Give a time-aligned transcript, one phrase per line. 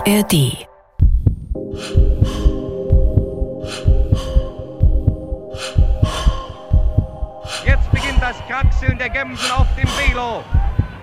[0.00, 0.32] ARD
[7.66, 10.42] Jetzt beginnt das Kraxeln der Gemsen auf dem Velo.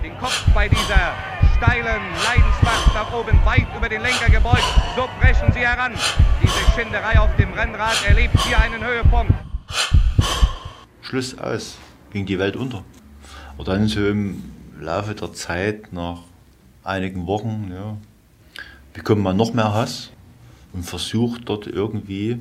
[0.02, 1.14] Den Kopf bei dieser
[1.56, 4.64] steilen Leidensfahrt nach oben weit über den Lenker gebeugt.
[4.96, 5.92] So brechen sie heran.
[6.42, 9.32] Diese Schinderei auf dem Rennrad erlebt hier einen Höhepunkt.
[11.02, 11.78] Schluss aus.
[12.10, 12.82] Ging die Welt unter.
[13.58, 14.42] Und dann so im
[14.80, 16.18] Laufe der Zeit, nach
[16.82, 17.96] einigen Wochen, ja,
[18.98, 20.10] bekommt man noch mehr Hass
[20.72, 22.38] und versucht dort irgendwie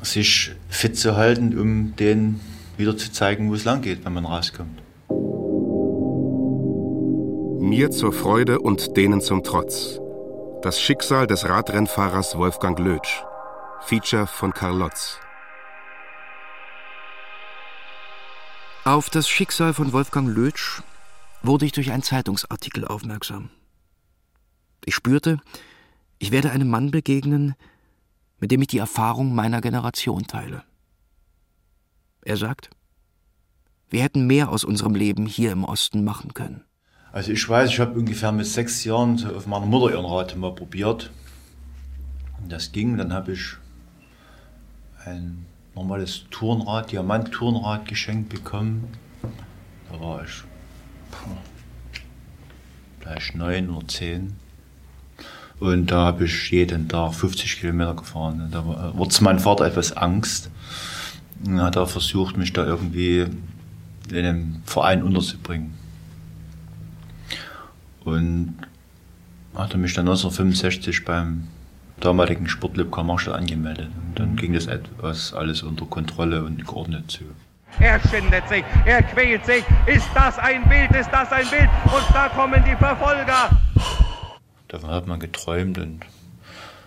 [0.00, 2.40] sich fit zu halten, um den
[2.78, 4.80] wieder zu zeigen, wo es lang geht, wenn man rauskommt.
[7.60, 10.00] Mir zur Freude und denen zum Trotz.
[10.62, 13.22] Das Schicksal des Radrennfahrers Wolfgang Lötsch.
[13.82, 15.18] Feature von Karl Lotz.
[18.84, 20.82] Auf das Schicksal von Wolfgang Lötsch
[21.42, 23.50] wurde ich durch einen Zeitungsartikel aufmerksam.
[24.84, 25.40] Ich spürte,
[26.18, 27.54] ich werde einem Mann begegnen,
[28.38, 30.62] mit dem ich die Erfahrung meiner Generation teile.
[32.22, 32.70] Er sagt,
[33.88, 36.64] wir hätten mehr aus unserem Leben hier im Osten machen können.
[37.12, 40.54] Also ich weiß, ich habe ungefähr mit sechs Jahren auf meiner Mutter ihren Rad mal
[40.54, 41.10] probiert.
[42.40, 43.56] Und das ging, dann habe ich
[45.04, 48.88] ein normales Turnrad, Diamant-Turnrad geschenkt bekommen.
[49.90, 50.44] Da war ich
[53.00, 54.36] vielleicht neun oder zehn.
[55.60, 58.40] Und da habe ich jeden Tag 50 Kilometer gefahren.
[58.40, 60.50] Und da wurde es mein Vater etwas Angst.
[61.44, 63.26] Und dann hat er versucht, mich da irgendwie
[64.10, 65.74] in einem Verein unterzubringen.
[68.04, 68.54] Und
[69.54, 71.48] hat er mich dann 1965 beim
[72.00, 73.90] damaligen Sportclub Karl-Marx angemeldet.
[73.94, 77.24] Und dann ging das etwas alles unter Kontrolle und geordnet zu.
[77.78, 79.62] Er schindet sich, er quält sich.
[79.86, 81.68] Ist das ein Bild, ist das ein Bild?
[81.84, 83.50] Und da kommen die Verfolger.
[84.70, 86.00] Davon hat man geträumt und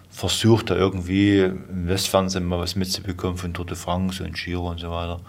[0.09, 4.80] versucht, da irgendwie im Westfernsehen mal was mitzubekommen von Tour de France und Giro und
[4.80, 5.20] so weiter.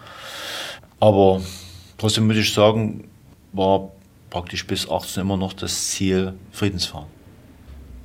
[1.01, 1.41] Aber
[1.97, 3.09] trotzdem muss ich sagen,
[3.51, 3.91] war
[4.29, 7.07] praktisch bis 18 immer noch das Ziel Friedensfahren.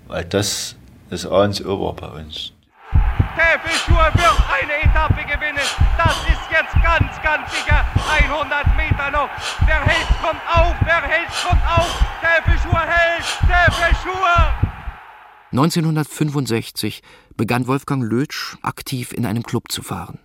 [0.09, 0.75] Weil das
[1.11, 2.53] und O war bei uns.
[3.41, 5.65] Täfelschur wird eine Etappe gewinnen.
[5.97, 7.87] Das ist jetzt ganz, ganz sicher.
[8.29, 9.31] 100 Meter noch.
[9.67, 12.05] Der Held kommt auf, der Held kommt auf.
[12.21, 14.29] Täfelschur hält, Täfelschur.
[15.53, 17.03] 1965
[17.37, 20.19] begann Wolfgang Lötsch aktiv in einem Club zu fahren.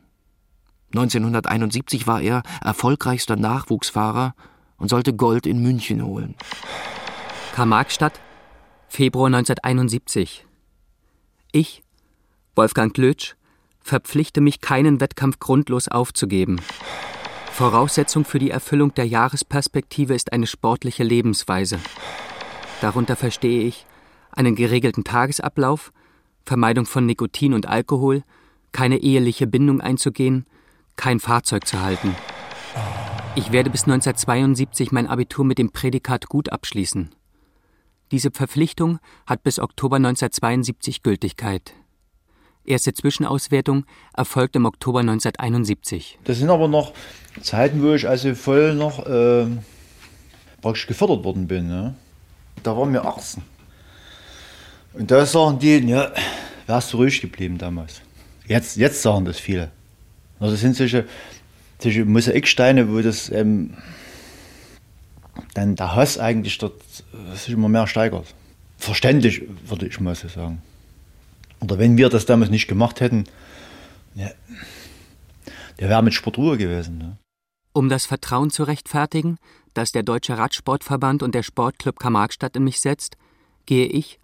[0.93, 4.35] 1971 war er erfolgreichster Nachwuchsfahrer
[4.77, 6.35] und sollte Gold in München holen.
[7.55, 8.19] Karl-Marx-Stadt,
[8.89, 10.45] Februar 1971.
[11.53, 11.84] Ich,
[12.55, 13.35] Wolfgang Lötsch,
[13.81, 16.61] verpflichte mich, keinen Wettkampf grundlos aufzugeben.
[17.51, 21.79] Voraussetzung für die Erfüllung der Jahresperspektive ist eine sportliche Lebensweise.
[22.79, 23.85] Darunter verstehe ich
[24.31, 25.91] einen geregelten Tagesablauf,
[26.45, 28.23] Vermeidung von Nikotin und Alkohol,
[28.71, 30.45] keine eheliche Bindung einzugehen,
[30.95, 32.15] kein Fahrzeug zu halten.
[33.35, 37.13] Ich werde bis 1972 mein Abitur mit dem Prädikat gut abschließen.
[38.11, 41.73] Diese Verpflichtung hat bis Oktober 1972 Gültigkeit.
[42.65, 46.19] Erste Zwischenauswertung erfolgt im Oktober 1971.
[46.23, 46.93] Das sind aber noch
[47.41, 49.45] Zeiten, wo ich also voll noch äh,
[50.61, 51.67] praktisch gefördert worden bin.
[51.67, 51.95] Ne?
[52.63, 53.43] Da waren wir 18.
[54.93, 56.11] Und da sagen die, ja,
[56.65, 58.01] wärst du ruhig geblieben damals.
[58.47, 59.71] Jetzt, jetzt sagen das viele.
[60.39, 61.05] Also das sind solche,
[61.79, 63.75] solche Mosaiksteine, wo das ähm,
[65.53, 66.81] dann der Hass eigentlich dort
[67.35, 68.33] sich immer mehr steigert.
[68.77, 70.61] Verständlich, würde ich mal so sagen.
[71.61, 73.25] Oder wenn wir das damals nicht gemacht hätten,
[74.15, 74.29] ja,
[75.79, 76.97] der wäre mit Sportruhe gewesen.
[76.97, 77.17] Ne?
[77.73, 79.37] Um das Vertrauen zu rechtfertigen,
[79.73, 83.17] das der Deutsche Radsportverband und der Sportclub Karl-Marx-Stadt in mich setzt,
[83.65, 84.19] gehe ich,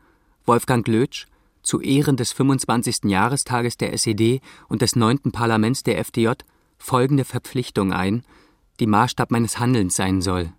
[0.46, 1.28] Wolfgang Lötsch,
[1.64, 3.06] zu Ehren des 25.
[3.06, 5.32] Jahrestages der SED und des 9.
[5.32, 6.32] Parlaments der FDJ
[6.78, 8.24] folgende Verpflichtung ein,
[8.80, 10.52] die Maßstab meines Handelns sein soll.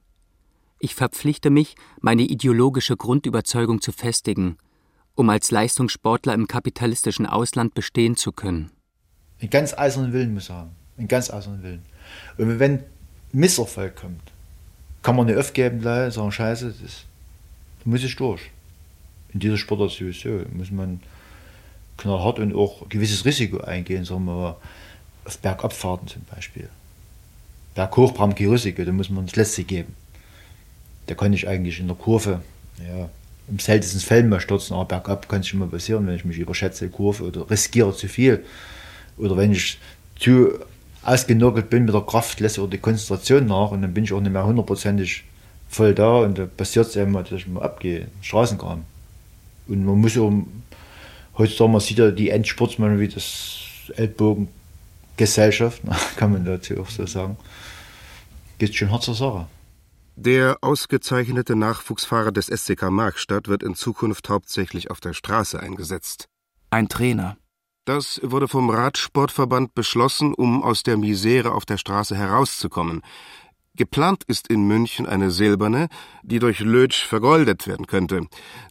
[0.79, 4.57] Ich verpflichte mich, meine ideologische Grundüberzeugung zu festigen,
[5.15, 8.71] um als Leistungssportler im kapitalistischen Ausland bestehen zu können.
[9.41, 10.71] Einen ganz eisernen Willen muss er haben.
[10.97, 11.83] Einen ganz eisernen Willen.
[12.39, 12.85] Und wenn
[13.33, 14.21] Misserfolg kommt,
[15.03, 17.05] kann man nicht aufgeben, sagen, scheiße, das
[17.85, 18.43] muss ich durch
[19.33, 21.01] in dieser Sportart sowieso muss man
[21.97, 24.57] knallhart und auch ein gewisses Risiko eingehen, sagen wir mal,
[25.25, 26.69] auf Bergabfahrten zum Beispiel.
[27.75, 29.95] Berghoch braucht kein Risiko, da muss man das Letzte geben.
[31.07, 32.43] Da kann ich eigentlich in der Kurve,
[32.79, 33.09] ja,
[33.49, 36.39] im seltensten Fällen mal stürzen, aber bergab kann es schon mal passieren, wenn ich mich
[36.39, 38.45] überschätze, Kurve oder riskiere zu viel.
[39.19, 39.79] Oder wenn ich
[40.19, 40.59] zu
[41.03, 44.21] ausgenörgelt bin mit der Kraft, lässt oder die Konzentration nach und dann bin ich auch
[44.21, 45.25] nicht mehr hundertprozentig
[45.69, 48.85] voll da und da passiert es eben, dass ich mal abgehe, Straßenkram.
[49.69, 50.31] Und man muss ja,
[51.39, 53.59] heutzutage, man sieht ja die Endsportsmänner wie das
[53.97, 55.83] Ellbogengesellschaft,
[56.17, 57.37] kann man dazu auch so sagen,
[58.59, 59.47] geht schon hart zur Sache.
[60.17, 66.29] Der ausgezeichnete Nachwuchsfahrer des SCK Markstadt wird in Zukunft hauptsächlich auf der Straße eingesetzt.
[66.71, 67.39] Ein Trainer.
[67.85, 73.03] Das wurde vom Radsportverband beschlossen, um aus der Misere auf der Straße herauszukommen.
[73.75, 75.89] Geplant ist in München eine silberne,
[76.23, 78.27] die durch Lötsch vergoldet werden könnte.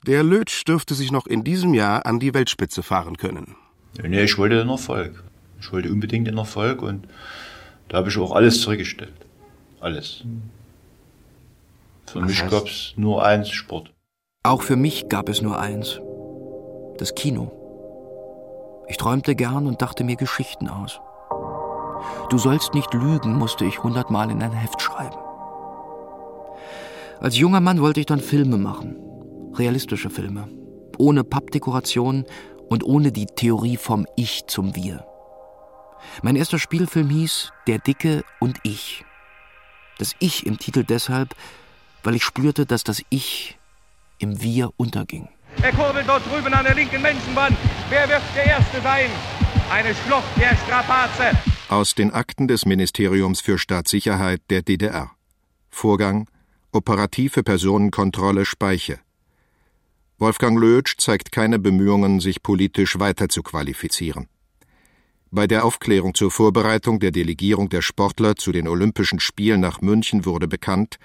[0.05, 3.55] Der Lötsch dürfte sich noch in diesem Jahr an die Weltspitze fahren können.
[4.01, 5.23] Nee, ich wollte den Erfolg.
[5.59, 7.07] Ich wollte unbedingt den Erfolg und
[7.89, 9.13] da habe ich auch alles zurückgestellt.
[9.79, 10.23] Alles.
[12.11, 13.93] Für mich gab es nur eins Sport.
[14.43, 16.01] Auch für mich gab es nur eins.
[16.97, 17.51] Das Kino.
[18.89, 20.99] Ich träumte gern und dachte mir Geschichten aus.
[22.29, 25.15] Du sollst nicht lügen, musste ich hundertmal in ein Heft schreiben.
[27.21, 28.97] Als junger Mann wollte ich dann Filme machen.
[29.53, 30.49] Realistische Filme.
[30.97, 32.25] Ohne Pappdekoration
[32.67, 35.05] und ohne die Theorie vom Ich zum Wir.
[36.23, 39.05] Mein erster Spielfilm hieß Der Dicke und ich.
[39.97, 41.35] Das Ich im Titel deshalb,
[42.03, 43.57] weil ich spürte, dass das Ich
[44.19, 45.27] im Wir unterging.
[45.61, 47.57] Er kurbelt dort drüben an der linken Menschenwand.
[47.89, 49.09] Wer wird der Erste sein?
[49.69, 51.37] Eine Schlucht der Strapaze.
[51.69, 55.11] Aus den Akten des Ministeriums für Staatssicherheit der DDR.
[55.69, 56.27] Vorgang
[56.73, 58.99] Operative Personenkontrolle Speiche.
[60.17, 64.27] Wolfgang Lötsch zeigt keine Bemühungen, sich politisch weiter zu qualifizieren.
[65.31, 70.25] Bei der Aufklärung zur Vorbereitung der Delegierung der Sportler zu den Olympischen Spielen nach München
[70.25, 70.97] wurde bekannt,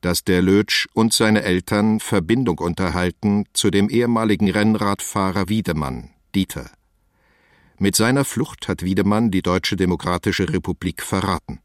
[0.00, 6.70] dass der Lötsch und seine Eltern Verbindung unterhalten zu dem ehemaligen Rennradfahrer Wiedemann, Dieter.
[7.78, 11.60] Mit seiner Flucht hat Wiedemann die Deutsche Demokratische Republik verraten.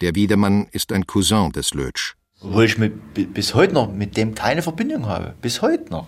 [0.00, 2.14] Der Wiedemann ist ein Cousin des Lötsch.
[2.40, 5.34] Obwohl ich mit, bis heute noch mit dem keine Verbindung habe.
[5.40, 6.06] Bis heute noch.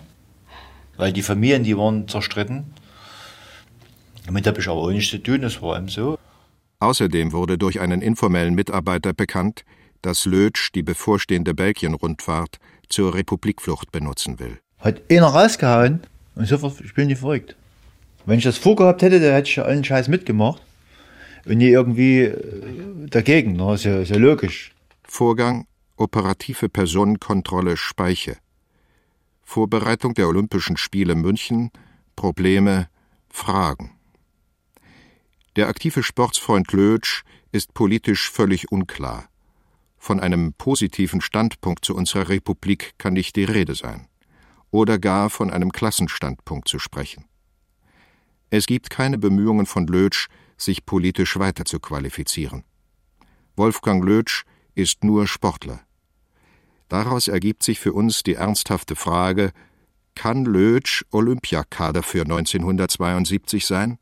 [0.97, 2.73] Weil die Familien, die waren zerstritten.
[4.25, 6.19] Damit habe ich aber auch nichts zu tun, das war eben so.
[6.79, 9.65] Außerdem wurde durch einen informellen Mitarbeiter bekannt,
[10.01, 12.59] dass Lötsch die bevorstehende Belgien-Rundfahrt
[12.89, 14.59] zur Republikflucht benutzen will.
[14.79, 16.01] Hat einer rausgehauen
[16.35, 17.55] und sofort, ich bin nicht verrückt.
[18.25, 20.61] Wenn ich das vorgehabt hätte, dann hätte ich allen Scheiß mitgemacht.
[21.45, 23.73] Und nie irgendwie äh, dagegen, ne?
[23.73, 24.73] ist, ja, ist ja logisch.
[25.03, 25.65] Vorgang
[25.95, 28.37] Operative Personenkontrolle Speiche.
[29.43, 31.71] Vorbereitung der Olympischen Spiele München,
[32.15, 32.87] Probleme,
[33.29, 33.91] Fragen.
[35.55, 39.27] Der aktive Sportsfreund Lötsch ist politisch völlig unklar.
[39.99, 44.07] Von einem positiven Standpunkt zu unserer Republik kann nicht die Rede sein.
[44.71, 47.25] Oder gar von einem Klassenstandpunkt zu sprechen.
[48.49, 52.63] Es gibt keine Bemühungen von Lötsch, sich politisch weiter zu qualifizieren.
[53.55, 55.81] Wolfgang Lötsch ist nur Sportler.
[56.87, 59.51] Daraus ergibt sich für uns die ernsthafte Frage,
[60.15, 63.99] kann Lötsch Olympiakader für 1972 sein?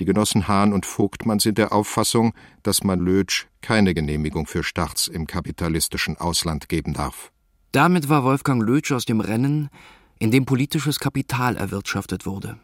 [0.00, 5.08] Die Genossen Hahn und Vogtmann sind der Auffassung, dass man Lötsch keine Genehmigung für Starts
[5.08, 7.32] im kapitalistischen Ausland geben darf.
[7.72, 9.70] Damit war Wolfgang Lötsch aus dem Rennen,
[10.18, 12.58] in dem politisches Kapital erwirtschaftet wurde.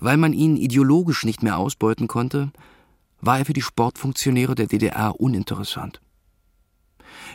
[0.00, 2.52] Weil man ihn ideologisch nicht mehr ausbeuten konnte,
[3.20, 6.00] war er für die Sportfunktionäre der DDR uninteressant.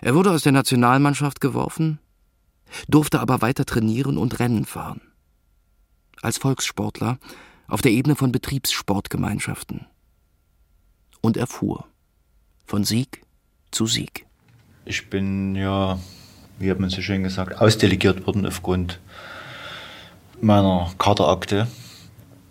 [0.01, 1.99] Er wurde aus der Nationalmannschaft geworfen,
[2.87, 5.01] durfte aber weiter trainieren und Rennen fahren.
[6.21, 7.19] Als Volkssportler
[7.67, 9.85] auf der Ebene von Betriebssportgemeinschaften.
[11.21, 11.85] Und er fuhr
[12.65, 13.23] von Sieg
[13.71, 14.25] zu Sieg.
[14.85, 15.99] Ich bin ja,
[16.59, 18.99] wie hat man so schön gesagt, ausdelegiert worden aufgrund
[20.41, 21.67] meiner Katerakte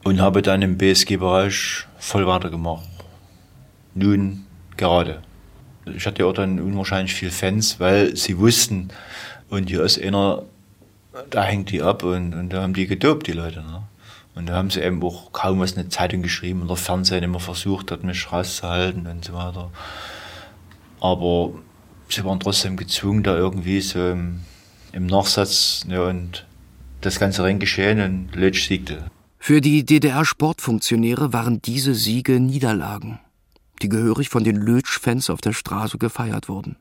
[0.05, 2.89] und habe dann im BSG-Bereich voll weitergemacht.
[3.95, 4.45] Nun
[4.77, 5.23] gerade.
[5.87, 8.89] Ich hatte ja auch dann unwahrscheinlich viele Fans, weil sie wussten,
[9.49, 10.43] und hier ist einer,
[11.31, 13.63] da hängt die ab und, und da haben die gedopt, die Leute.
[13.63, 13.83] Ne?
[14.37, 17.41] Und da haben sie eben auch kaum was in der Zeitung geschrieben oder Fernsehen immer
[17.41, 19.71] versucht hat, mich rauszuhalten und so weiter.
[21.01, 21.55] Aber
[22.11, 24.43] sie waren trotzdem gezwungen, da irgendwie so im,
[24.93, 26.47] im Nachsatz ja, und
[27.01, 29.07] das ganze Rennen geschehen und Lötsch siegte.
[29.39, 33.21] Für die DDR-Sportfunktionäre waren diese Siege Niederlagen,
[33.81, 36.77] die gehörig von den Lötsch-Fans auf der Straße gefeiert wurden.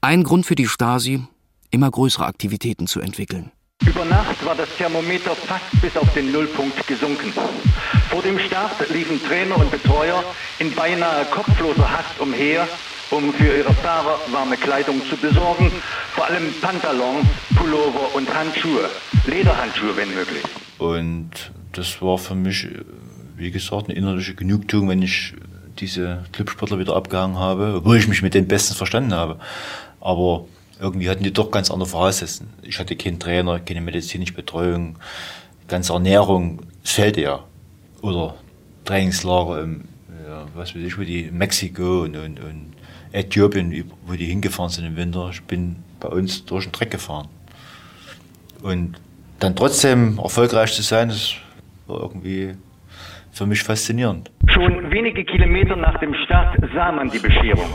[0.00, 1.22] Ein Grund für die Stasi,
[1.70, 3.52] immer größere Aktivitäten zu entwickeln.
[3.98, 7.32] Über Nacht war das Thermometer fast bis auf den Nullpunkt gesunken.
[8.10, 10.22] Vor dem Start liefen Trainer und Betreuer
[10.58, 12.68] in beinahe kopfloser Hast umher,
[13.10, 15.72] um für ihre Fahrer warme Kleidung zu besorgen,
[16.14, 18.90] vor allem Pantalons, Pullover und Handschuhe,
[19.26, 20.44] Lederhandschuhe wenn möglich.
[20.78, 21.30] Und
[21.72, 22.68] das war für mich,
[23.36, 25.34] wie gesagt, eine innerliche Genugtuung, wenn ich
[25.78, 29.40] diese Clubsportler wieder abgehangen habe, obwohl ich mich mit den Besten verstanden habe.
[30.00, 30.44] Aber
[30.80, 32.52] irgendwie hatten die doch ganz andere Voraussetzungen.
[32.62, 34.96] Ich hatte keinen Trainer, keine medizinische Betreuung,
[35.66, 37.44] ganze Ernährung, es fehlte ja.
[38.02, 38.34] Oder
[38.84, 39.84] Trainingslager im,
[40.26, 42.72] ja, was weiß ich, wo die Mexiko und, und, und
[43.12, 45.30] Äthiopien, wo die hingefahren sind im Winter.
[45.32, 47.28] Ich bin bei uns durch den Dreck gefahren.
[48.62, 49.00] Und
[49.40, 51.34] dann trotzdem erfolgreich zu sein, das
[51.86, 52.54] war irgendwie
[53.32, 54.30] für mich faszinierend.
[54.48, 57.70] Schon wenige Kilometer nach dem Start sah man die Bescherung.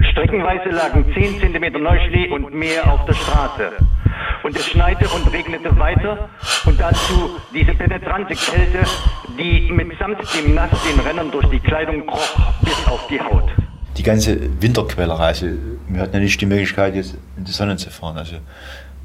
[0.00, 3.72] Streckenweise lagen 10 cm Neuschnee und mehr auf der Straße.
[4.42, 6.28] Und es schneite und regnete weiter
[6.66, 8.80] und dazu diese penetrante Kälte,
[9.38, 13.50] die mitsamt dem Nass den Rennern durch die Kleidung kroch bis auf die Haut.
[13.96, 15.46] Die ganze Winterquälerei, also
[15.88, 18.18] wir hatten ja nicht die Möglichkeit, jetzt in die Sonne zu fahren.
[18.18, 18.36] Also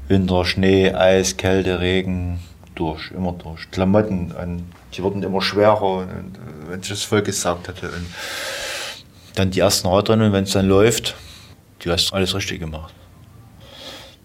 [0.08, 2.40] Winter, Schnee, Eis, Kälte, Regen,
[2.74, 3.70] durch, immer durch.
[3.70, 7.86] Klamotten, und die wurden immer schwerer, und, wenn ich das voll gesagt hatte.
[7.86, 8.06] Und
[9.34, 11.14] dann die ersten Radrennen, wenn es dann läuft,
[11.80, 12.94] du hast alles richtig gemacht.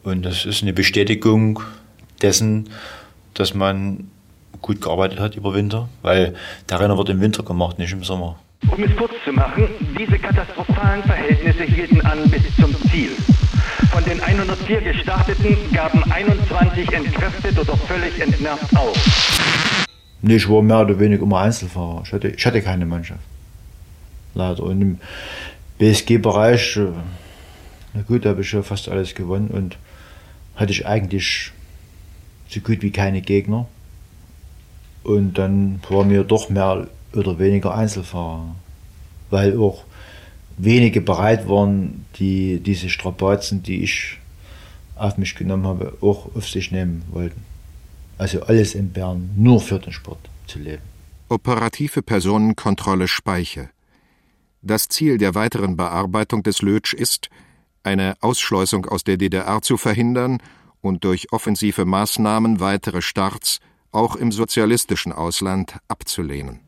[0.03, 1.62] Und das ist eine Bestätigung
[2.21, 2.69] dessen,
[3.33, 4.09] dass man
[4.62, 6.35] gut gearbeitet hat über Winter, weil
[6.69, 8.39] der Renner wird im Winter gemacht, nicht im Sommer.
[8.67, 13.12] Um es kurz zu machen, diese katastrophalen Verhältnisse hielten an bis zum Ziel.
[13.91, 19.85] Von den 104 Gestarteten gaben 21 entkräftet oder völlig entnervt auf.
[20.21, 22.01] Nee, ich war mehr oder weniger immer Einzelfahrer.
[22.05, 23.21] Ich hatte, ich hatte keine Mannschaft.
[24.35, 24.63] Leider.
[24.63, 24.99] Und im
[25.79, 26.91] BSG-Bereich, äh,
[27.93, 29.77] na gut, da habe ich ja fast alles gewonnen und
[30.55, 31.51] hatte ich eigentlich
[32.49, 33.67] so gut wie keine Gegner.
[35.03, 38.55] Und dann war mir doch mehr oder weniger Einzelfahrer.
[39.29, 39.83] Weil auch
[40.57, 44.17] wenige bereit waren, die diese Strapazen, die ich
[44.95, 47.43] auf mich genommen habe, auch auf sich nehmen wollten.
[48.17, 50.81] Also alles in Bern nur für den Sport zu leben.
[51.27, 53.69] Operative Personenkontrolle Speiche.
[54.67, 57.29] Das Ziel der weiteren Bearbeitung des Lötsch ist,
[57.84, 60.39] eine Ausschleusung aus der DDR zu verhindern
[60.81, 63.60] und durch offensive Maßnahmen weitere Starts
[63.91, 66.62] auch im sozialistischen Ausland abzulehnen.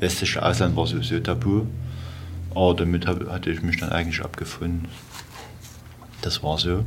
[0.00, 1.66] Westliche Ausland war sowieso tabu,
[2.54, 4.88] aber damit hatte ich mich dann eigentlich abgefunden.
[6.22, 6.86] Das war so.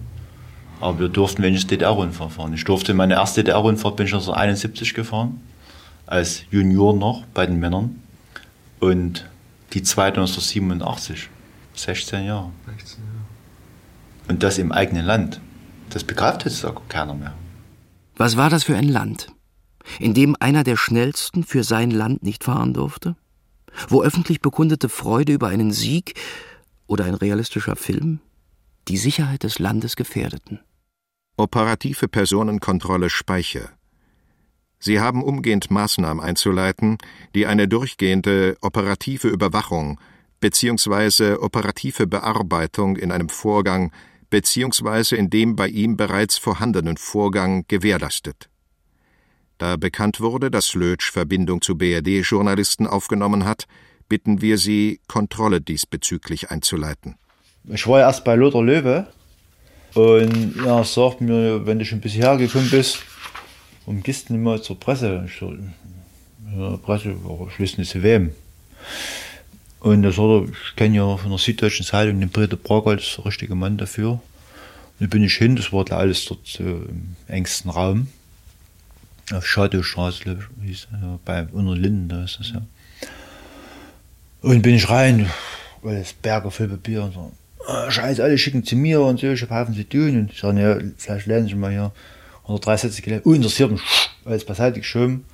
[0.81, 2.55] Aber wir durften wenigstens DDR-Rundfahrt fahren.
[2.55, 5.41] Ich durfte meine erste DDR-Rundfahrt bin ich 1971 gefahren,
[6.07, 8.01] als Junior noch bei den Männern.
[8.79, 9.29] Und
[9.75, 11.29] die zweite 1987,
[11.75, 12.51] 16 Jahre.
[12.65, 13.15] 16 Jahre.
[14.27, 15.41] Und das im eigenen Land.
[15.89, 17.33] Das begreift jetzt auch keiner mehr.
[18.15, 19.27] Was war das für ein Land,
[19.99, 23.15] in dem einer der schnellsten für sein Land nicht fahren durfte?
[23.89, 26.15] Wo öffentlich bekundete Freude über einen Sieg
[26.87, 28.21] oder ein realistischer Film
[28.87, 30.59] die Sicherheit des Landes gefährdeten.
[31.37, 33.71] Operative Personenkontrolle Speicher.
[34.85, 36.99] Sie haben umgehend Maßnahmen einzuleiten,
[37.33, 39.99] die eine durchgehende operative Überwachung
[40.41, 41.37] bzw.
[41.39, 43.91] operative Bearbeitung in einem Vorgang
[44.29, 45.15] bzw.
[45.15, 48.47] in dem bei ihm bereits vorhandenen Vorgang gewährleistet.
[49.57, 53.65] Da bekannt wurde, dass Lötsch Verbindung zu BRD-Journalisten aufgenommen hat,
[54.07, 57.15] bitten wir Sie, Kontrolle diesbezüglich einzuleiten.
[57.67, 59.07] Ich war ja erst bei Lothar Löwe
[59.95, 62.99] und er sagt mir, wenn du schon bisher hergekommen bist,
[63.85, 65.27] um nicht mal zur Presse?
[65.27, 67.15] Ich ja, Presse,
[67.59, 68.31] ich nicht zu wem.
[69.79, 73.25] Und er sagt, ich kenne ja von der Süddeutschen Zeitung den Peter das ist der
[73.25, 74.13] richtige Mann dafür.
[74.13, 74.21] Und
[74.99, 78.07] dann bin ich hin, das war alles dort so im engsten Raum.
[79.31, 82.61] Auf Schadowstraße, hieß ja, bei Unterlinden, da ist das ja.
[84.41, 85.29] Und bin ich rein,
[85.81, 87.31] weil es Berge voll Papier und so.
[87.67, 90.19] Oh, Scheiße, alle schicken zu mir und so, ich habe Haufen zu tun.
[90.19, 91.91] Und ich sage, ja, vielleicht lernen Sie mal hier.
[92.47, 93.25] Oder drei Sätze gelernt.
[93.25, 93.81] Oh, interessiert mich,
[94.23, 95.25] alles beiseite geschoben.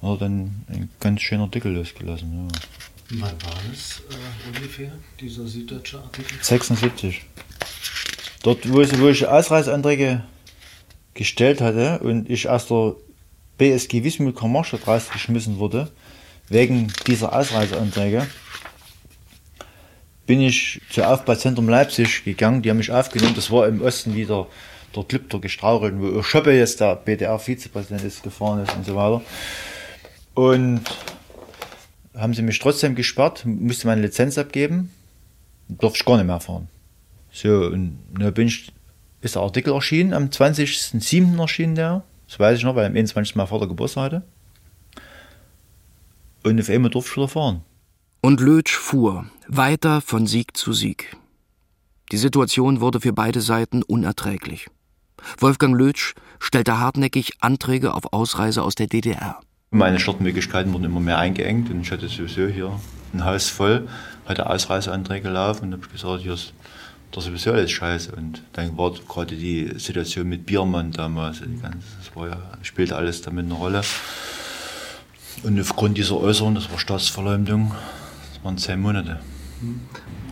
[0.00, 2.48] Oder dann ein ganz schöner Artikel losgelassen.
[2.50, 2.58] Ja.
[3.20, 6.36] Wann war das äh, ungefähr, dieser süddeutsche Artikel?
[6.40, 7.22] 76.
[8.42, 10.24] Dort, wo ich, wo ich Ausreiseanträge
[11.14, 12.96] gestellt hatte und ich aus der
[13.58, 15.90] BSG Wismut Karmarstadt rausgeschmissen wurde,
[16.48, 18.26] wegen dieser Ausreiseanträge,
[20.26, 22.62] bin ich zum Aufbauzentrum Leipzig gegangen.
[22.62, 23.34] Die haben mich aufgenommen.
[23.34, 24.46] Das war im Osten wieder
[24.94, 29.22] der Klipter gestrauchelt, wo Schoppe jetzt der BDR-Vizepräsident ist, gefahren ist und so weiter.
[30.34, 30.82] Und
[32.14, 34.90] haben sie mich trotzdem gesperrt, musste meine Lizenz abgeben,
[35.68, 36.68] durfte ich gar nicht mehr fahren.
[37.32, 38.72] So, und da bin ich,
[39.22, 41.40] ist der Artikel erschienen, am 20.07.
[41.40, 43.36] erschienen der, das weiß ich noch, weil am 21.
[43.36, 44.22] mein Vater Geburtstag hatte.
[46.44, 47.62] Und auf einmal durfte ich wieder fahren.
[48.20, 51.16] Und Lötsch fuhr, weiter von Sieg zu Sieg.
[52.10, 54.68] Die Situation wurde für beide Seiten unerträglich.
[55.38, 59.40] Wolfgang Lötsch stellte hartnäckig Anträge auf Ausreise aus der DDR.
[59.70, 62.78] Meine Startmöglichkeiten wurden immer mehr eingeengt und ich hatte sowieso hier
[63.14, 63.88] ein Haus voll,
[64.26, 66.52] hatte Ausreiseanträge laufen und habe gesagt, hier ist
[67.12, 68.12] das ist sowieso alles scheiße.
[68.12, 73.20] Und dann war gerade die Situation mit Biermann damals, ganze, das war ja, spielte alles
[73.20, 73.82] damit eine Rolle.
[75.42, 77.74] Und aufgrund dieser Äußerung, das war Staatsverleumdung,
[78.32, 79.20] das waren zehn Monate.
[79.60, 79.80] Mhm.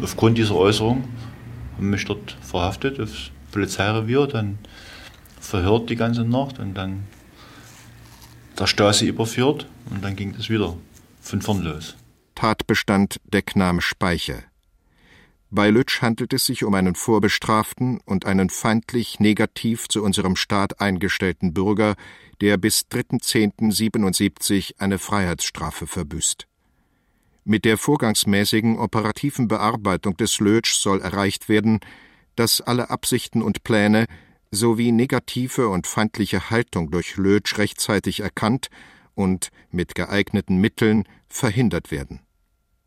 [0.02, 1.04] Aufgrund dieser Äußerung
[1.76, 4.58] haben mich dort verhaftet aufs Polizeirevier, dann
[5.40, 7.04] verhört die ganze Nacht und dann
[8.58, 10.76] der Stasi überführt und dann ging es wieder
[11.20, 11.96] von vorn los.
[12.34, 14.42] Tatbestand Deckname Speicher.
[15.52, 20.80] Bei Lütsch handelt es sich um einen vorbestraften und einen feindlich negativ zu unserem Staat
[20.80, 21.96] eingestellten Bürger,
[22.40, 26.46] der bis 3.10.77 eine Freiheitsstrafe verbüßt.
[27.44, 31.80] Mit der vorgangsmäßigen operativen Bearbeitung des Lötsch soll erreicht werden,
[32.36, 34.06] dass alle Absichten und Pläne
[34.50, 38.68] sowie negative und feindliche Haltung durch Lötsch rechtzeitig erkannt
[39.14, 42.20] und mit geeigneten Mitteln verhindert werden.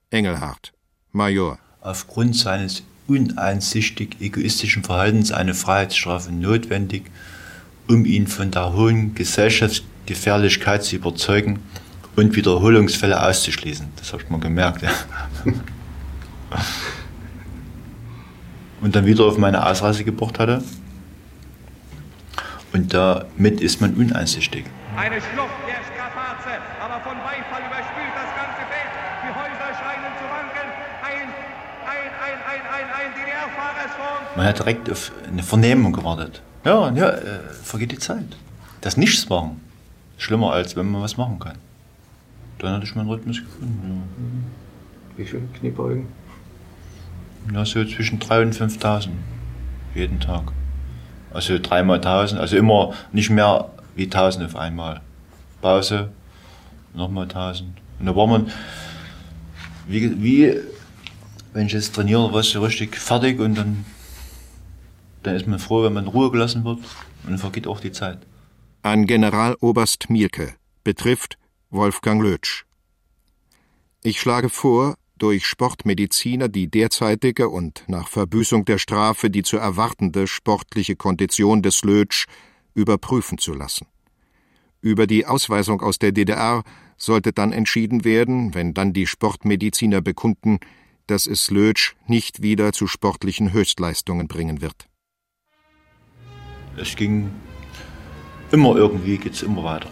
[0.10, 0.74] Engelhardt,
[1.12, 7.04] Major aufgrund seines uneinsichtig egoistischen Verhaltens eine Freiheitsstrafe notwendig,
[7.88, 11.60] um ihn von der hohen Gesellschaftsgefährlichkeit zu überzeugen
[12.16, 13.88] und Wiederholungsfälle auszuschließen.
[13.98, 14.84] Das habe ich mal gemerkt.
[14.84, 14.92] Ja.
[18.84, 20.62] Und dann wieder auf meine Ausreise gebracht hatte.
[22.74, 24.66] Und damit ist man uneinsichtig.
[24.98, 28.92] Eine Schlucht der Strapaze, aber von Beifall überspült das ganze Feld.
[29.24, 30.68] Die Häuser scheinen zu wanken.
[31.02, 31.28] Ein,
[31.88, 34.36] ein, ein, ein, ein, ein DDR-Fahrer ist vor uns.
[34.36, 36.42] Man hat direkt auf eine Vernehmung gewartet.
[36.66, 38.36] Ja, ja, äh, vergeht die Zeit.
[38.82, 39.62] Das Nichts machen.
[40.18, 41.58] Schlimmer als wenn man was machen kann.
[42.60, 44.04] Dann hatte ich meinen Rhythmus gefunden.
[45.16, 45.18] Ja.
[45.18, 46.08] Wie viel Kniebeugen?
[47.52, 49.10] Ja, so zwischen 3.000 und 5.000
[49.96, 50.52] jeden Tag.
[51.32, 55.02] Also dreimal 1.000, also immer nicht mehr wie 1.000 auf einmal.
[55.62, 56.12] Pause,
[56.94, 57.64] nochmal 1.000.
[58.00, 58.52] Und da war man,
[59.88, 60.60] wie, wie
[61.54, 63.86] wenn ich jetzt trainiere, was so richtig fertig und dann,
[65.24, 67.92] dann ist man froh, wenn man in Ruhe gelassen wird und dann vergeht auch die
[67.92, 68.20] Zeit.
[68.82, 71.38] An Generaloberst Mielke betrifft
[71.70, 72.66] Wolfgang Lötsch.
[74.04, 80.28] Ich schlage vor, durch Sportmediziner die derzeitige und nach Verbüßung der Strafe die zu erwartende
[80.28, 82.26] sportliche Kondition des Lötsch
[82.74, 83.88] überprüfen zu lassen.
[84.82, 86.64] Über die Ausweisung aus der DDR
[86.98, 90.60] sollte dann entschieden werden, wenn dann die Sportmediziner bekunden,
[91.08, 94.88] dass es Lötsch nicht wieder zu sportlichen Höchstleistungen bringen wird.
[96.76, 97.30] Es ging
[98.52, 99.90] immer irgendwie, geht es immer weiter.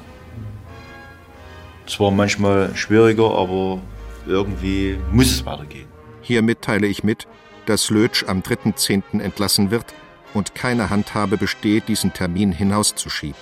[1.86, 3.82] Zwar manchmal schwieriger, aber
[4.28, 5.88] irgendwie muss es weitergehen.
[6.22, 7.28] Hiermit teile ich mit,
[7.66, 9.22] dass Lötsch am 3.10.
[9.22, 9.86] entlassen wird
[10.34, 13.40] und keine Handhabe besteht, diesen Termin hinauszuschieben.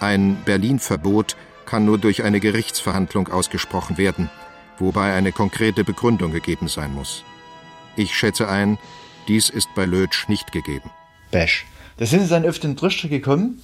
[0.00, 4.30] Ein Berlin-Verbot kann nur durch eine Gerichtsverhandlung ausgesprochen werden,
[4.78, 7.24] wobei eine konkrete Begründung gegeben sein muss.
[7.96, 8.78] Ich schätze ein,
[9.28, 10.90] dies ist bei Lötsch nicht gegeben.
[11.30, 11.66] Bash.
[11.98, 13.62] Da sind sie dann auf den Trichter gekommen,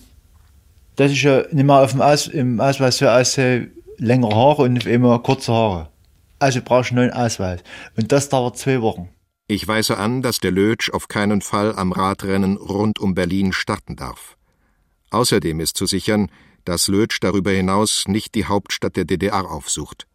[0.97, 4.79] dass ich ja nicht mehr auf dem Aus, im Ausweis so aussehe, längere Haare und
[4.79, 5.89] auf einmal kurze Haare.
[6.39, 7.61] Also brauchst du einen neuen Ausweis.
[7.97, 9.09] Und das dauert zwei Wochen.
[9.49, 13.97] Ich weise an, dass der Lötsch auf keinen Fall am Radrennen rund um Berlin starten
[13.97, 14.37] darf.
[15.11, 16.31] Außerdem ist zu sichern,
[16.65, 20.07] dass Lötsch darüber hinaus nicht die Hauptstadt der DDR aufsucht.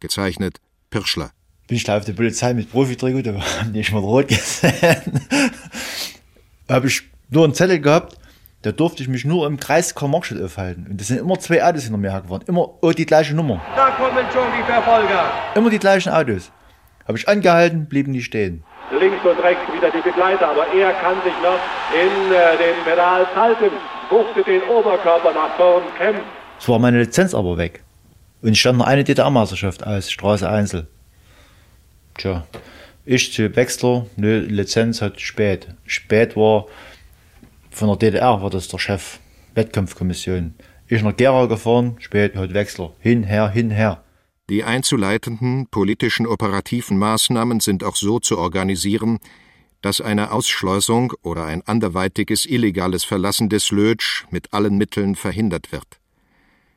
[0.00, 1.32] Gezeichnet Pirschler.
[1.68, 4.72] Bin ich da auf der Polizei mit Profitrikot, da haben die nicht mal rot gesehen.
[6.68, 8.16] habe ich nur einen Zettel gehabt,
[8.62, 10.86] da durfte ich mich nur im Kreis Karl-Marx-Stadt aufhalten.
[10.88, 12.44] Und das sind immer zwei Autos hinter mir hergefahren.
[12.46, 13.60] Immer oh, die gleiche Nummer.
[13.74, 15.32] Da kommen schon die Verfolger.
[15.56, 16.52] Immer die gleichen Autos.
[17.06, 18.62] Habe ich angehalten, blieben die stehen.
[18.92, 21.58] Links und rechts wieder die Begleiter, aber er kann sich noch
[21.92, 23.70] in äh, den Pedal halten,
[24.08, 26.22] buchtet den Oberkörper nach vorn, kämpft.
[26.60, 27.82] Es war meine Lizenz aber weg.
[28.42, 30.86] Und ich stand noch eine DDR-Meisterschaft aus, Straße Einzel.
[32.16, 32.44] Tja,
[33.04, 35.68] ich zu Wechsler, nö, Lizenz hat spät.
[35.86, 36.66] Spät war
[37.72, 39.18] von der DDR war das der Chef
[39.54, 40.54] Wettkampfkommission.
[40.88, 42.92] Ich nach Gera gefahren, spät heute Wechsler.
[43.00, 44.04] Hin, her, hin, her.
[44.50, 49.18] Die einzuleitenden politischen operativen Maßnahmen sind auch so zu organisieren,
[49.80, 55.98] dass eine Ausschleusung oder ein anderweitiges illegales Verlassen des Lötsch mit allen Mitteln verhindert wird.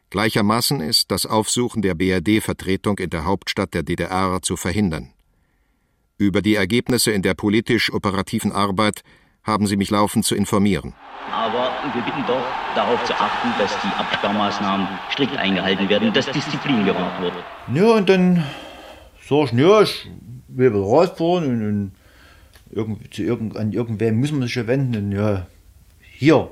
[0.09, 5.11] Gleichermaßen ist das Aufsuchen der BRD-Vertretung in der Hauptstadt der DDR zu verhindern.
[6.17, 9.03] Über die Ergebnisse in der politisch-operativen Arbeit
[9.45, 10.93] haben Sie mich laufend zu informieren.
[11.31, 12.43] Aber wir bitten doch
[12.75, 17.33] darauf zu achten, dass die Absperrmaßnahmen strikt eingehalten werden, dass Disziplin gewahrt wird.
[17.73, 18.43] Ja, und dann
[19.27, 20.09] sag ich, ja, ich
[20.47, 21.91] will rausfahren und, und
[22.71, 25.05] irgend, zu irgend, an irgendwem muss man sich ja wenden.
[25.05, 25.45] Und ja,
[26.01, 26.49] hier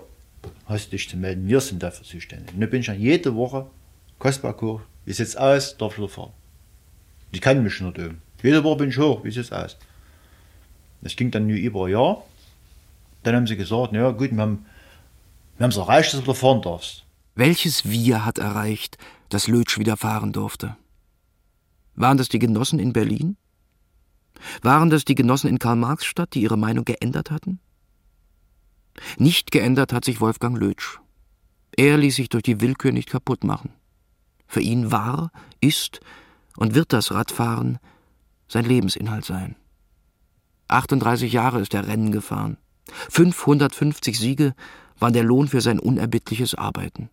[0.68, 2.54] hast du dich zu melden, wir sind dafür zuständig.
[2.54, 3.68] Und dann bin ich dann jede Woche
[4.20, 6.32] Kostbarkur, wie sieht's aus, darf ich fahren.
[7.34, 8.22] Die kann mich nicht oben.
[8.42, 9.78] Jede Woche bin ich hoch, wie sieht's aus.
[11.02, 12.24] Das ging dann über ein Jahr.
[13.24, 14.66] Dann haben sie gesagt, ja gut, wir haben
[15.60, 17.06] es erreicht, dass du wieder fahren darfst.
[17.36, 18.98] Welches Wir hat erreicht,
[19.30, 20.78] dass Lötsch wieder fahren durfte?
[21.96, 23.38] Waren das die Genossen in Berlin?
[24.62, 27.60] Waren das die Genossen in Karl-Marx-Stadt, die ihre Meinung geändert hatten?
[29.18, 31.00] Nicht geändert hat sich Wolfgang Lötsch.
[31.76, 33.74] Er ließ sich durch die Willkür nicht kaputt machen.
[34.48, 35.32] Für ihn war,
[35.62, 36.02] ist
[36.58, 37.80] und wird das Radfahren
[38.48, 39.56] sein Lebensinhalt sein.
[40.68, 42.58] 38 Jahre ist er Rennen gefahren.
[43.10, 44.54] 550 Siege
[45.00, 47.10] waren der Lohn für sein unerbittliches Arbeiten.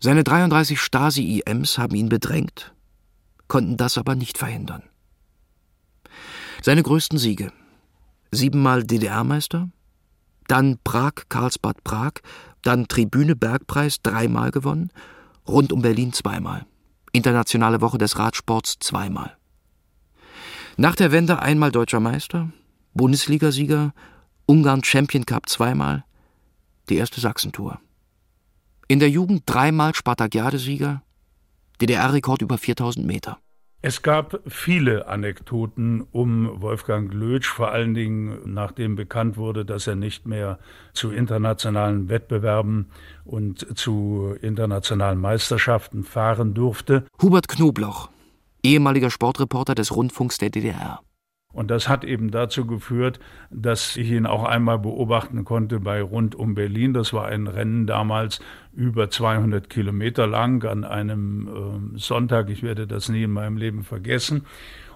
[0.00, 2.74] Seine 33 Stasi-IMs haben ihn bedrängt,
[3.48, 4.82] konnten das aber nicht verhindern.
[6.62, 7.52] Seine größten Siege:
[8.30, 9.70] siebenmal DDR-Meister,
[10.48, 12.12] dann Prag-Karlsbad-Prag,
[12.62, 14.90] dann Tribüne Bergpreis dreimal gewonnen,
[15.46, 16.66] rund um Berlin zweimal,
[17.12, 19.36] Internationale Woche des Radsports zweimal.
[20.76, 22.50] Nach der Wende einmal deutscher Meister,
[22.94, 23.92] Bundesligasieger,
[24.50, 26.02] Ungarn Champion Cup zweimal,
[26.88, 27.78] die erste Sachsentour.
[28.88, 31.02] In der Jugend dreimal Spartakiadesieger,
[31.80, 33.38] DDR-Rekord über 4000 Meter.
[33.80, 39.94] Es gab viele Anekdoten um Wolfgang Lötsch, vor allen Dingen nachdem bekannt wurde, dass er
[39.94, 40.58] nicht mehr
[40.94, 42.90] zu internationalen Wettbewerben
[43.24, 47.06] und zu internationalen Meisterschaften fahren durfte.
[47.22, 48.10] Hubert Knobloch,
[48.64, 51.02] ehemaliger Sportreporter des Rundfunks der DDR.
[51.52, 53.18] Und das hat eben dazu geführt,
[53.50, 56.94] dass ich ihn auch einmal beobachten konnte bei Rund um Berlin.
[56.94, 58.40] Das war ein Rennen damals
[58.72, 62.50] über 200 Kilometer lang an einem äh, Sonntag.
[62.50, 64.46] Ich werde das nie in meinem Leben vergessen.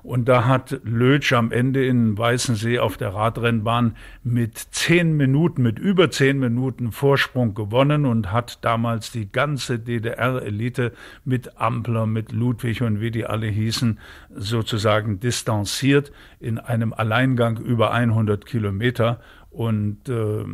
[0.04, 5.78] Und da hat Lötsch am Ende in Weißensee auf der Radrennbahn mit zehn Minuten, mit
[5.78, 10.92] über zehn Minuten Vorsprung gewonnen und hat damals die ganze DDR-Elite
[11.24, 13.98] mit Ampler, mit Ludwig und wie die alle hießen,
[14.34, 19.20] sozusagen distanziert in einem Alleingang über 100 Kilometer.
[19.48, 20.44] Und äh,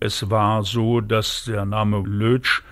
[0.00, 2.62] es war so, dass der Name Lötsch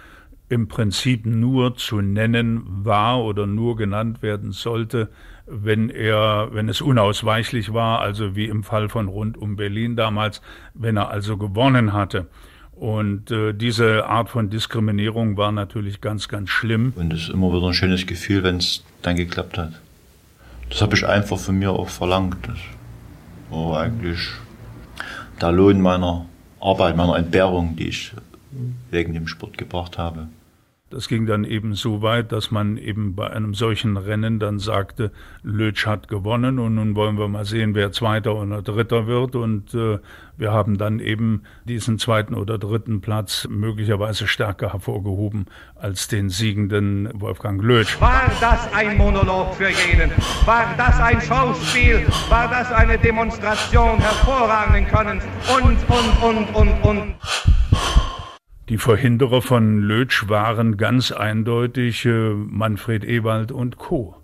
[0.50, 5.08] im Prinzip nur zu nennen war oder nur genannt werden sollte,
[5.46, 10.42] wenn er, wenn es unausweichlich war, also wie im Fall von rund um Berlin damals,
[10.74, 12.26] wenn er also gewonnen hatte.
[12.72, 16.92] Und äh, diese Art von Diskriminierung war natürlich ganz, ganz schlimm.
[16.96, 19.72] Und es ist immer wieder ein schönes Gefühl, wenn es dann geklappt hat.
[20.68, 22.36] Das habe ich einfach von mir auch verlangt.
[22.46, 22.58] Das
[23.50, 24.28] war eigentlich
[25.40, 26.26] der Lohn meiner
[26.60, 28.12] Arbeit, meiner Entbehrung, die ich
[28.90, 30.28] wegen dem Sport gebracht habe.
[30.88, 35.10] Das ging dann eben so weit, dass man eben bei einem solchen Rennen dann sagte,
[35.42, 39.34] Lötsch hat gewonnen und nun wollen wir mal sehen, wer Zweiter oder Dritter wird.
[39.34, 39.98] Und äh,
[40.36, 47.10] wir haben dann eben diesen zweiten oder dritten Platz möglicherweise stärker hervorgehoben als den siegenden
[47.20, 48.00] Wolfgang Lötsch.
[48.00, 50.12] War das ein Monolog für jeden?
[50.44, 52.06] War das ein Schauspiel?
[52.28, 55.24] War das eine Demonstration hervorragenden Könnens?
[55.52, 57.14] Und, und, und, und, und.
[58.68, 64.16] Die Verhinderer von Lötsch waren ganz eindeutig äh, Manfred Ewald und Co.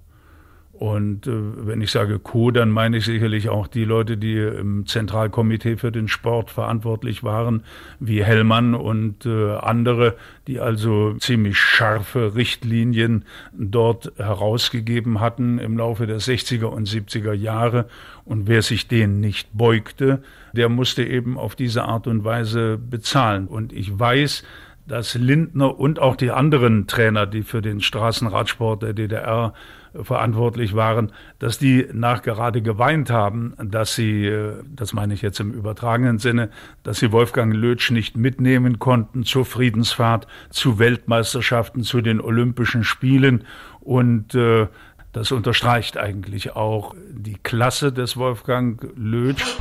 [0.83, 4.85] Und äh, wenn ich sage Co, dann meine ich sicherlich auch die Leute, die im
[4.85, 7.63] Zentralkomitee für den Sport verantwortlich waren,
[8.01, 10.17] wie Hellmann und äh, andere,
[10.49, 17.87] die also ziemlich scharfe Richtlinien dort herausgegeben hatten im Laufe der 60er und 70er Jahre.
[18.25, 20.21] Und wer sich denen nicht beugte,
[20.53, 23.47] der musste eben auf diese Art und Weise bezahlen.
[23.47, 24.43] Und ich weiß,
[24.89, 29.55] dass Lindner und auch die anderen Trainer, die für den Straßenradsport der DDR
[30.01, 35.53] verantwortlich waren, dass die nachgerade geweint haben, dass sie, äh, das meine ich jetzt im
[35.53, 36.51] übertragenen Sinne,
[36.83, 43.45] dass sie Wolfgang Lötsch nicht mitnehmen konnten zur Friedensfahrt, zu Weltmeisterschaften, zu den Olympischen Spielen
[43.81, 44.67] und äh,
[45.13, 49.59] das unterstreicht eigentlich auch die Klasse des Wolfgang Lötsch.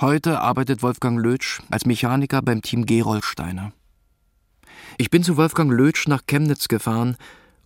[0.00, 3.74] Heute arbeitet Wolfgang Lötsch als Mechaniker beim Team Gerolsteiner.
[4.96, 7.18] Ich bin zu Wolfgang Lötsch nach Chemnitz gefahren,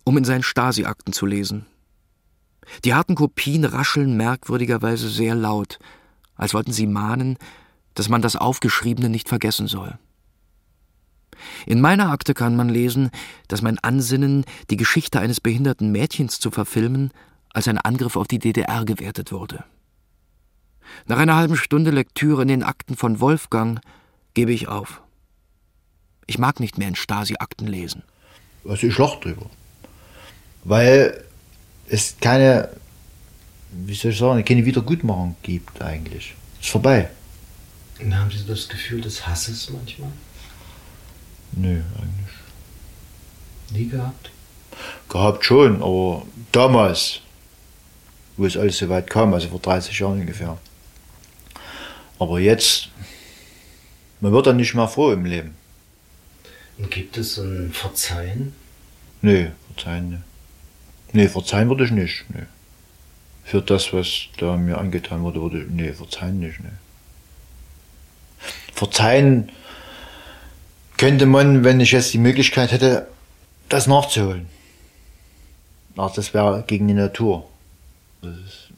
[0.03, 1.65] um in seinen Stasi-Akten zu lesen.
[2.83, 5.79] Die harten Kopien rascheln merkwürdigerweise sehr laut,
[6.35, 7.37] als wollten sie mahnen,
[7.93, 9.97] dass man das Aufgeschriebene nicht vergessen soll.
[11.65, 13.11] In meiner Akte kann man lesen,
[13.47, 17.11] dass mein Ansinnen, die Geschichte eines behinderten Mädchens zu verfilmen,
[17.53, 19.63] als ein Angriff auf die DDR gewertet wurde.
[21.07, 23.79] Nach einer halben Stunde Lektüre in den Akten von Wolfgang
[24.33, 25.01] gebe ich auf.
[26.27, 28.03] Ich mag nicht mehr in Stasi-Akten lesen.
[28.67, 29.49] Also ich lach drüber.
[30.63, 31.23] Weil
[31.87, 32.69] es keine,
[33.71, 36.33] wie soll ich sagen, keine Wiedergutmachung gibt eigentlich.
[36.59, 37.09] Ist vorbei.
[37.99, 40.11] Haben Sie das Gefühl des Hasses manchmal?
[41.53, 42.35] Nö, eigentlich.
[43.71, 44.31] Nie gehabt?
[45.07, 47.21] Gehabt schon, aber damals,
[48.35, 50.57] wo es alles so weit kam, also vor 30 Jahren ungefähr.
[52.19, 52.89] Aber jetzt,
[54.21, 55.55] man wird dann nicht mehr froh im Leben.
[56.77, 58.53] Und gibt es ein Verzeihen?
[59.21, 60.23] Nee, verzeihen nicht.
[61.13, 62.25] Nee, verzeihen würde ich nicht.
[62.29, 62.43] Nee.
[63.43, 65.69] Für das, was da mir angetan wurde, würde ich.
[65.69, 66.59] Nee, verzeihen nicht.
[66.59, 66.69] Nee.
[68.73, 69.51] Verzeihen
[70.97, 73.07] könnte man, wenn ich jetzt die Möglichkeit hätte,
[73.69, 74.47] das nachzuholen.
[75.97, 77.47] Ach, das wäre gegen die Natur.
[78.21, 78.69] Das ist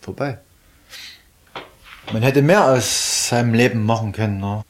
[0.00, 0.38] vorbei.
[2.12, 4.38] Man hätte mehr aus seinem Leben machen können.
[4.38, 4.62] Ne?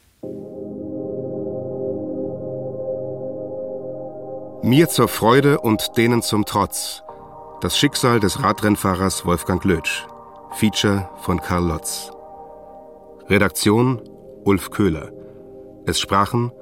[4.62, 7.02] Mir zur Freude und denen zum Trotz.
[7.60, 10.06] Das Schicksal des Radrennfahrers Wolfgang Lötsch.
[10.52, 12.10] Feature von Karl Lotz.
[13.28, 14.00] Redaktion
[14.44, 15.10] Ulf Köhler.
[15.86, 16.52] Es sprachen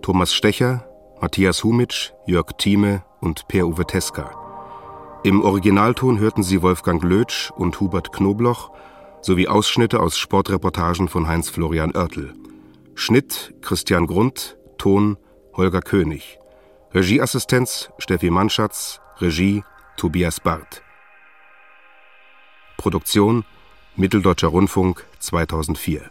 [0.00, 0.88] Thomas Stecher,
[1.20, 4.30] Matthias Humitsch, Jörg Thieme und Per-Uwe Teska.
[5.24, 8.70] Im Originalton hörten Sie Wolfgang Lötsch und Hubert Knobloch
[9.26, 12.32] sowie Ausschnitte aus Sportreportagen von Heinz-Florian Oertel.
[12.94, 15.16] Schnitt Christian Grund, Ton
[15.52, 16.38] Holger König.
[16.94, 19.64] Regieassistenz Steffi Mannschatz, Regie
[19.96, 20.82] Tobias Barth.
[22.76, 23.44] Produktion
[23.96, 26.08] Mitteldeutscher Rundfunk 2004